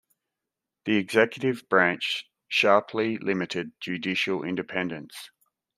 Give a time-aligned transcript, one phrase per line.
[0.85, 5.29] The executive branch sharply limited judicial independence.